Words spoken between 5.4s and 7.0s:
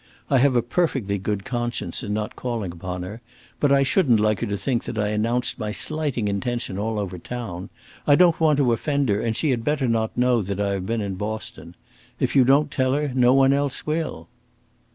my slighting intention all